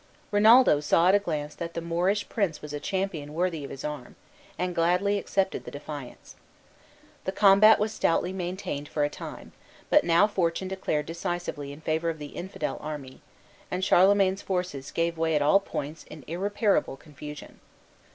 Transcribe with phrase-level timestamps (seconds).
[0.31, 3.83] Rinaldo saw at a glance that the Moorish prince was a champion worthy of his
[3.85, 4.15] arm,
[4.57, 6.35] and gladly accepted the defiance.
[7.25, 9.51] The combat was stoutly maintained for a time;
[9.91, 13.21] but now fortune declared decisively in favor of the infidel army,
[13.69, 17.59] and Charlemagne's forces gave way at all points in irreparable confusion.